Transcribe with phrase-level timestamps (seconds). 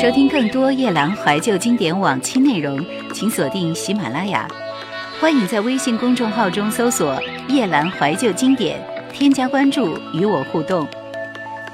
[0.00, 2.82] 收听更多夜兰怀旧经典往期内容，
[3.12, 4.48] 请锁定喜马拉雅。
[5.20, 8.82] 欢迎在微信公众号中搜索“夜兰怀旧经典”，
[9.12, 10.88] 添加关注与我互动。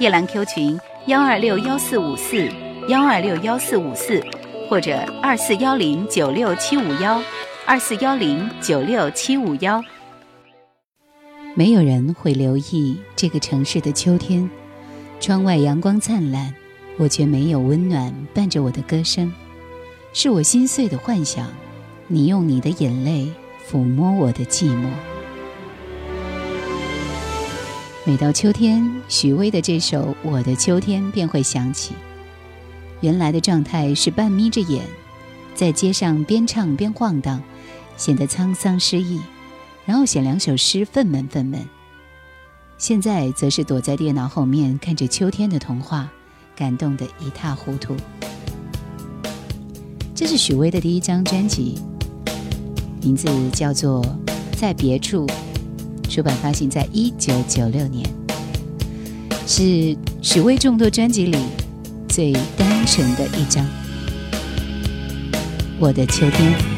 [0.01, 0.77] 夜兰 Q 群：
[1.07, 2.51] 幺二六幺四五四
[2.89, 4.21] 幺二六幺四五四，
[4.69, 7.23] 或者二四幺零九六七五幺
[7.65, 9.81] 二四幺零九六七五幺。
[11.55, 14.51] 没有人会留意这个城市的秋天，
[15.21, 16.53] 窗外阳光灿烂。
[16.99, 19.33] 我却没有温暖伴着我的歌声，
[20.13, 21.49] 是我心碎的幻想。
[22.09, 23.33] 你用你的眼泪
[23.69, 24.89] 抚摸我的寂寞。
[28.05, 31.93] 每到秋天，许巍的这首《我的秋天》便会响起。
[33.01, 34.85] 原来的状态是半眯着眼，
[35.55, 37.43] 在街上边唱边晃荡，
[37.97, 39.21] 显得沧桑失意，
[39.85, 41.59] 然后写两首诗愤懑愤懑。
[42.79, 46.09] 现在则是躲在电脑后面看着秋天的童话。
[46.57, 47.95] 感动得一塌糊涂。
[50.15, 51.79] 这是许巍的第一张专辑，
[53.03, 54.03] 名字叫做
[54.59, 55.27] 《在别处》，
[56.09, 58.09] 出版发行在一九九六年，
[59.47, 61.39] 是许巍众多专辑里
[62.09, 63.65] 最单纯的一张。
[65.79, 66.76] 我的秋天。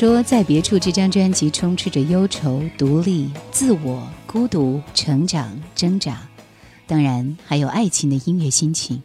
[0.00, 6.26] 说，《在别处》这张专辑充斥着忧愁、独立、自我、孤独、成长、挣扎，
[6.86, 9.02] 当然还有爱情的音乐心情。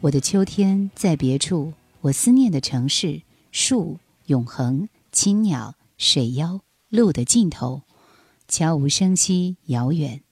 [0.00, 6.58] 我的秋天在别处，我思念的城市，树、永恒、青鸟、水妖、
[6.88, 7.82] 路的尽头，
[8.48, 10.22] 悄无声息，遥远。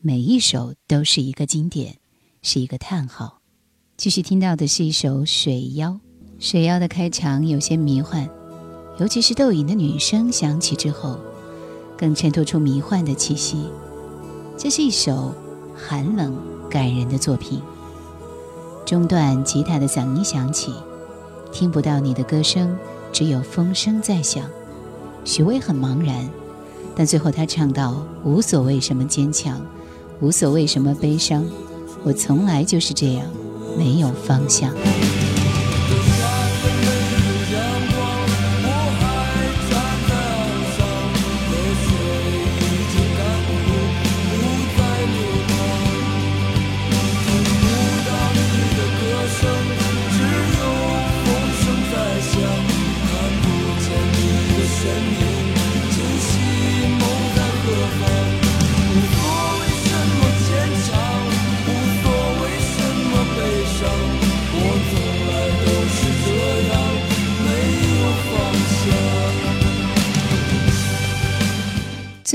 [0.00, 1.96] 每一首都是一个经典，
[2.42, 3.40] 是一个叹号。
[3.96, 5.92] 继续听到的是一首《水妖》，
[6.38, 8.28] 《水妖》的开场有些迷幻，
[9.00, 11.18] 尤其是窦颖的女声响起之后，
[11.96, 13.64] 更衬托出迷幻的气息。
[14.58, 15.34] 这是一首
[15.74, 16.36] 寒冷
[16.68, 17.62] 感人的作品。
[18.84, 20.74] 中段吉他的嗓音响起，
[21.50, 22.76] 听不到你的歌声，
[23.10, 24.44] 只有风声在响。
[25.24, 26.28] 许巍很茫然，
[26.94, 29.58] 但最后他唱到：“无所谓什么坚强。”
[30.20, 31.46] 无所谓什么悲伤，
[32.04, 33.26] 我从来就是这样，
[33.78, 34.70] 没有方向。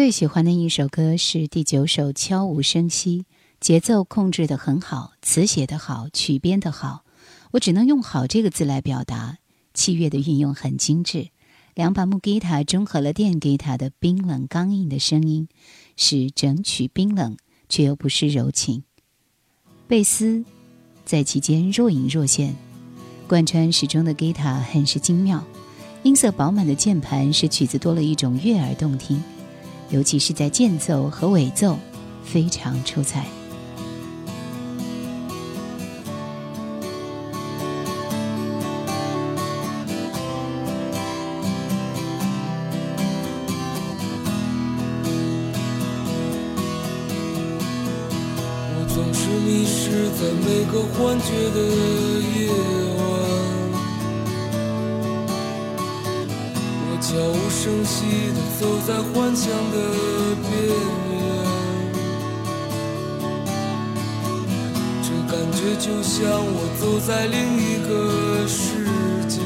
[0.06, 3.22] 最喜欢的一首歌是第九首《悄无声息》，
[3.60, 7.04] 节奏控制的很好，词写的好，曲编的好，
[7.54, 9.40] 我只能用“好”这个字来表达。
[9.74, 11.30] 器乐的运用很精致，
[11.74, 15.48] 两把木吉他中和了电吉他的冰冷刚硬的声音，
[15.98, 17.36] 使整曲冰冷
[17.68, 18.84] 却又不失柔情。
[19.88, 20.46] 贝斯
[21.04, 22.56] 在其间若隐若现，
[23.28, 25.44] 贯穿始终的吉他很是精妙，
[26.04, 29.20] 音色饱满的键盘使曲子多了一种悦耳动听。
[29.96, 31.80] 尤其是在间奏和尾奏，
[32.26, 33.26] 非常出彩。
[48.68, 51.58] 我总是迷失在每个幻觉的
[52.36, 52.85] 夜。
[57.16, 58.04] 悄无声息
[58.34, 59.76] 地走在幻想的
[60.44, 61.16] 边缘，
[65.02, 68.84] 这感觉就像我走在另一个世
[69.30, 69.40] 界。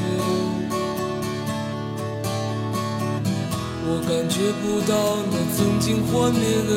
[3.86, 4.92] 我感觉不到
[5.30, 6.72] 那曾经幻灭的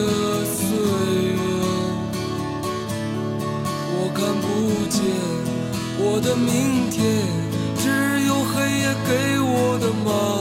[0.46, 0.62] 岁
[1.34, 1.42] 月，
[3.98, 4.46] 我看不
[4.92, 5.02] 见
[5.98, 7.02] 我的明天，
[7.80, 7.84] 只
[8.28, 10.33] 有黑夜给我的茫。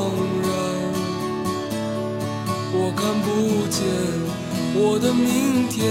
[3.34, 3.80] 不见
[4.74, 5.88] 我的明天，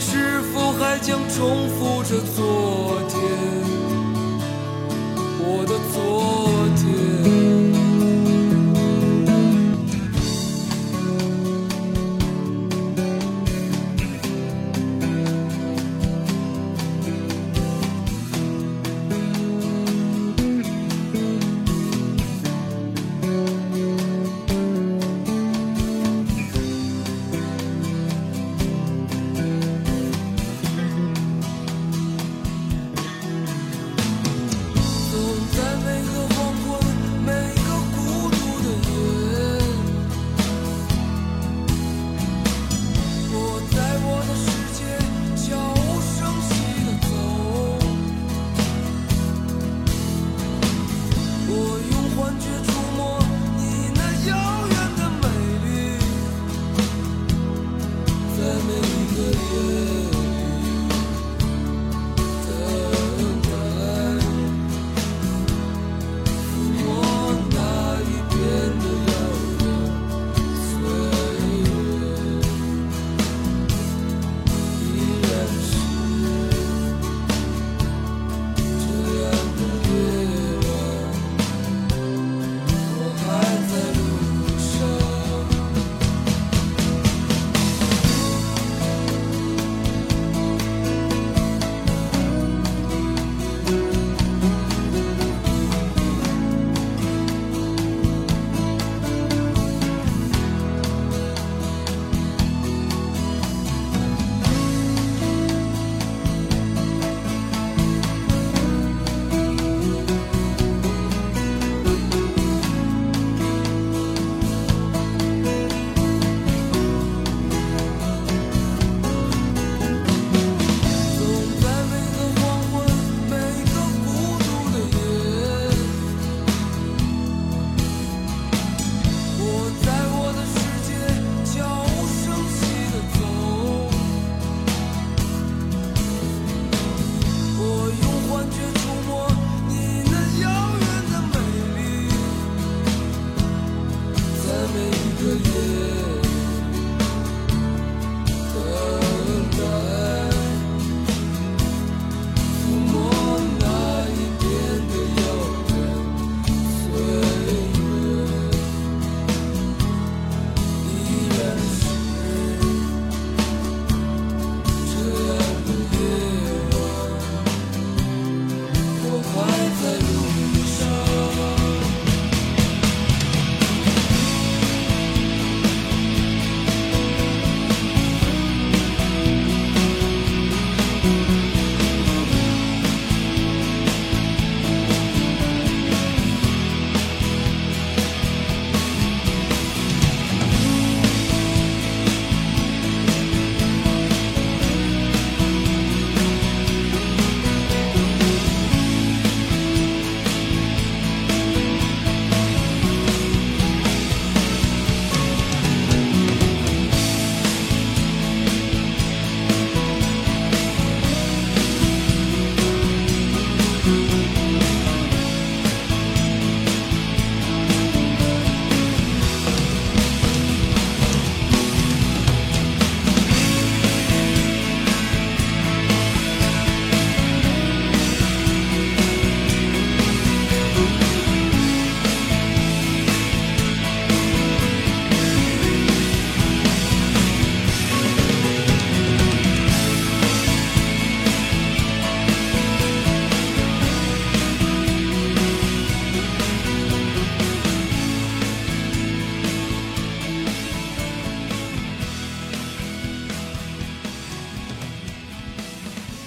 [0.00, 3.20] 是否还将重复着昨天？
[5.42, 6.59] 我的昨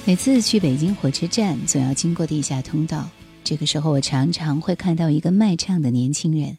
[0.06, 3.10] 每次去北京火车站，总要经过地下通道。
[3.42, 6.58] 这个时候，我常常会看到一个卖唱的年轻人，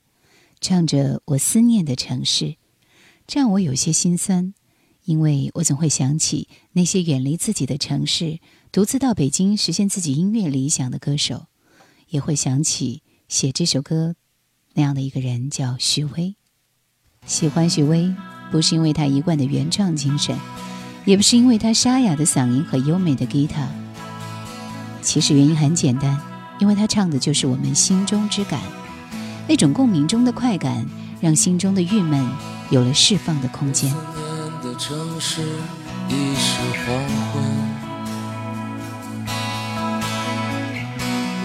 [0.63, 2.57] 唱着我思念的城市，
[3.27, 4.55] 这让我有些心酸，
[5.05, 8.39] 因为我总会想起那些远离自己的城市，
[8.73, 11.49] 独自到北京实现自己音乐理想的歌手，
[12.09, 14.17] 也会想起写这首歌
[14.73, 16.37] 那样的一个人，叫许巍。
[17.27, 18.15] 喜欢许巍，
[18.51, 20.35] 不是因为他一贯的原创精神。
[21.05, 23.69] 也不是因为他沙哑的嗓音和优美的吉他，
[25.03, 26.19] 其实原因很简单，
[26.59, 28.59] 因为他唱的就是我们心中之感，
[29.47, 30.87] 那种共鸣中的快感，
[31.21, 32.27] 让心中的郁闷
[32.71, 33.95] 有了释放的空间。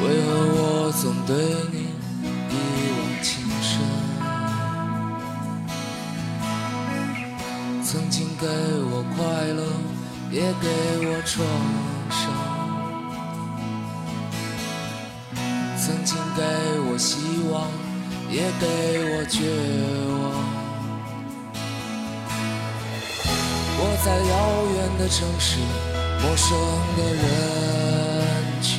[0.02, 1.36] 为何我总对
[1.74, 1.89] 你
[8.40, 8.48] 给
[8.92, 9.04] 我。
[9.16, 9.62] 快乐
[10.32, 10.68] 也给
[11.08, 11.36] 我创
[12.10, 12.22] 伤，
[15.78, 16.42] 曾经给
[16.90, 17.18] 我希
[17.52, 17.68] 望，
[18.30, 18.66] 也给
[19.12, 19.38] 我绝
[20.22, 20.24] 望。
[23.82, 24.32] 我在遥
[24.76, 25.48] 远的城市，
[26.22, 26.48] 陌生
[26.96, 27.26] 的人
[28.62, 28.70] 群，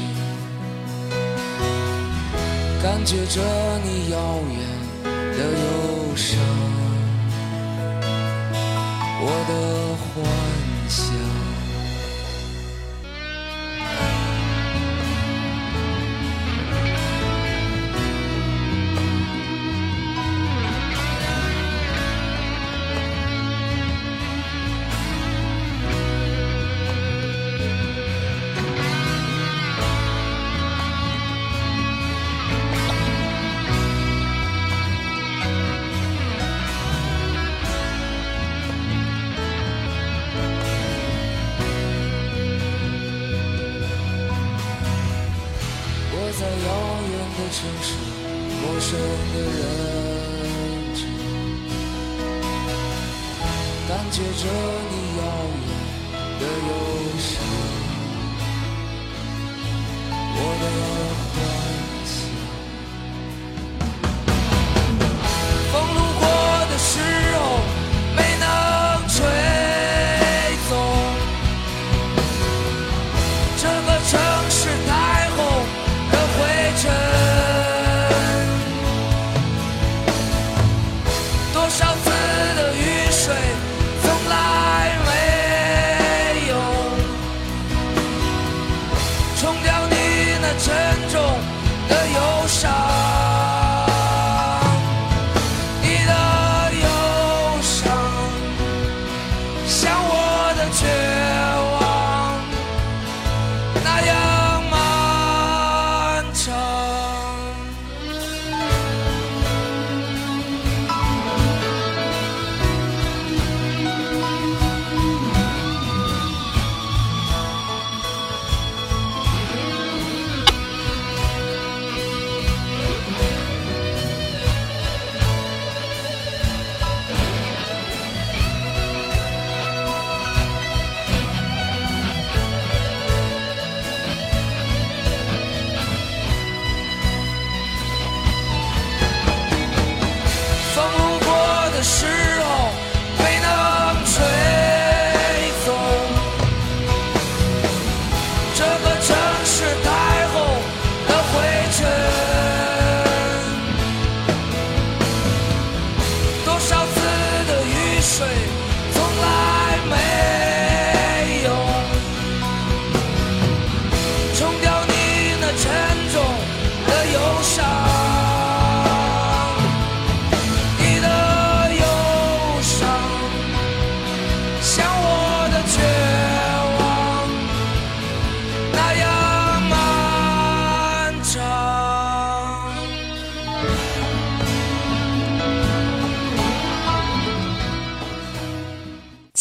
[2.83, 3.37] 感觉着
[3.85, 4.17] 你遥
[4.49, 4.59] 远
[5.37, 6.90] 的忧伤。
[9.23, 10.60] 我的花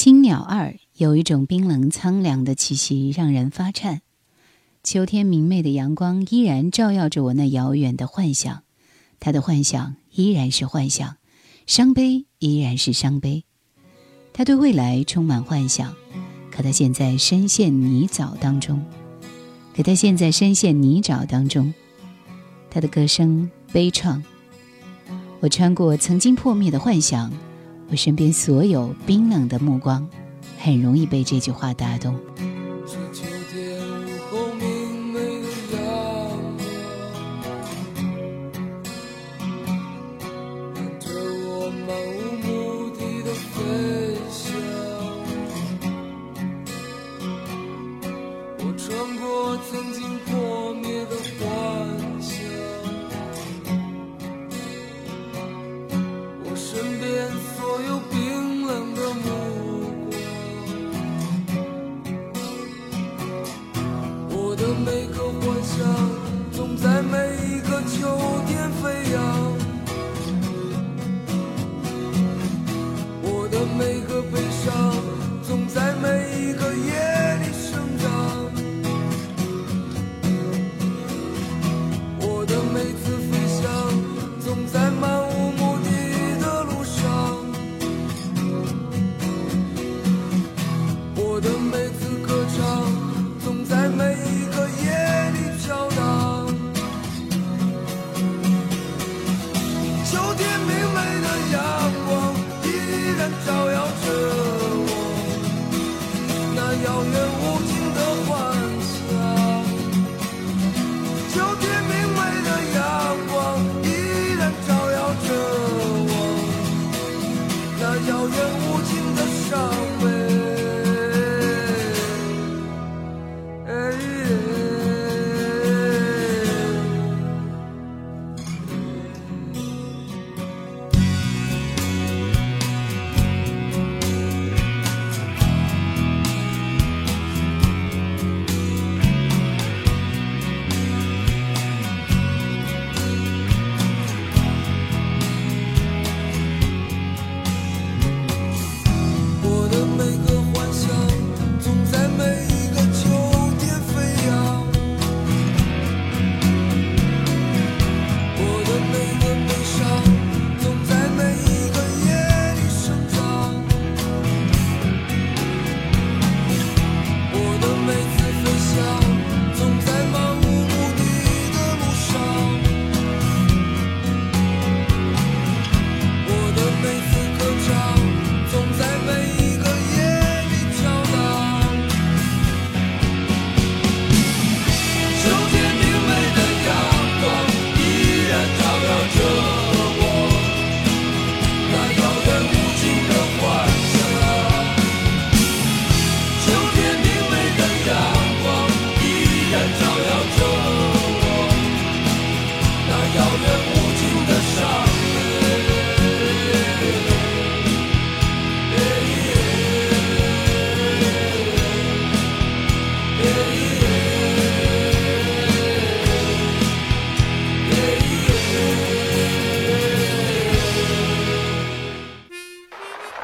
[0.02, 4.00] 青鸟二有一种冰冷苍凉的气息，让人发颤。
[4.82, 8.64] 秋天明媚的阳光依然照耀着我那遥远的幻想，
[9.20, 11.18] 他的幻想依然是幻想，
[11.68, 13.44] 伤悲依然是伤悲。
[14.32, 15.94] 他对未来充满幻想，
[16.50, 18.82] 可他现在深陷泥沼当中。
[19.76, 21.74] 可他现在深陷泥沼当中，
[22.72, 24.24] 他的歌声悲怆。
[25.42, 27.30] 我穿过曾经破灭的幻想，
[27.90, 30.08] 我身边所有冰冷的目光。
[30.60, 32.14] 很容易被这句话打动。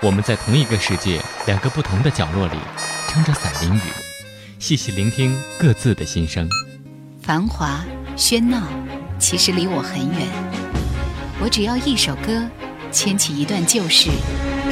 [0.01, 2.55] 我们在同一个世界，两个不同的角落里，
[3.07, 3.79] 撑着伞淋雨，
[4.59, 6.47] 细细聆听各自的心声。
[7.25, 7.83] 繁华
[8.15, 8.67] 喧闹，
[9.17, 10.27] 其实离我很远。
[11.41, 12.47] 我只要一首歌，
[12.91, 14.11] 牵起一段旧事，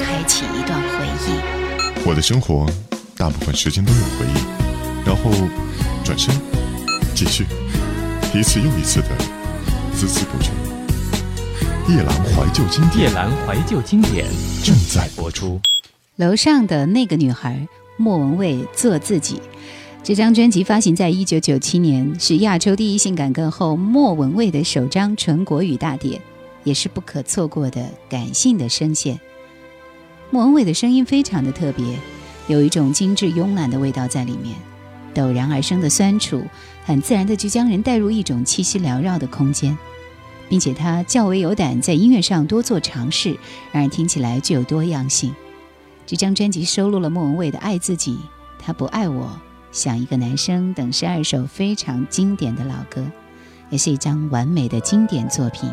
[0.04, 2.06] 开启一段回忆。
[2.06, 2.70] 我的生活，
[3.18, 5.32] 大部分时间都有回忆，然后
[6.04, 6.32] 转身
[7.16, 7.48] 继续，
[8.36, 9.08] 一次又一次的
[9.96, 10.52] 孜孜不倦。
[11.90, 14.28] 夜阑怀旧经典夜阑怀旧经典
[14.64, 15.60] 正在播出。
[16.18, 19.42] 楼上的那个女孩，莫文蔚做自己。
[20.04, 26.22] 这张专辑发行在一九九七年，是亚洲第一性感歌后莫文蔚的首张纯国语大碟，
[26.66, 29.18] 也是不可错过的感性的声线。
[30.30, 31.98] 莫文蔚的声音非常的特别，
[32.48, 34.54] 有一种精致慵懒的味道在里面，
[35.16, 36.44] 陡然而生的酸楚，
[36.84, 39.78] 很自然的就将人带入一种气息缭绕的空间，
[40.50, 43.38] 并且她较为有胆，在音乐上多做尝试，
[43.72, 45.34] 让人听起来具有多样性。
[46.06, 48.12] 这张专辑收录了莫文蔚的《爱自己》
[48.60, 49.28] 《他不爱我》
[49.74, 53.04] 《想一个男生》等十二首非常经典的老歌，
[53.72, 55.68] 也是一张完美的经典作品。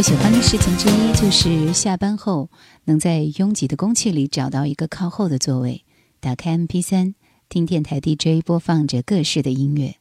[0.00, 2.48] 我喜欢的事情之一就是下班后
[2.84, 5.84] 能在拥挤的公汽里找到一个靠后的座位，
[6.20, 7.12] 打开 MP3，
[7.50, 9.96] 听电台 DJ 播放着各式的音乐。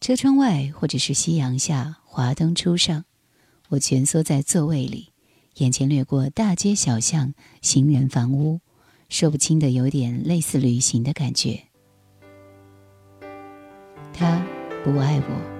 [0.00, 3.04] 车窗外或者是夕阳下，华灯初上，
[3.68, 5.10] 我蜷缩在座位里，
[5.56, 8.60] 眼前掠过大街小巷、行人房屋，
[9.10, 11.64] 说不清的有点类似旅行的感觉。
[14.14, 14.42] 他
[14.82, 15.59] 不爱我。